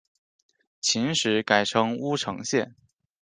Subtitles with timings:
[0.79, 2.75] 秦时改称乌程县。